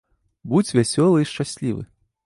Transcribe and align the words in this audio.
Будзь 0.53 0.71
вясёлы 0.77 1.21
і 1.25 1.29
шчаслівы! 1.33 1.89